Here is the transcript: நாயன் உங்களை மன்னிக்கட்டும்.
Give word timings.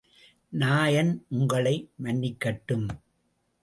நாயன் 0.49 1.25
உங்களை 1.29 1.75
மன்னிக்கட்டும். 2.03 2.87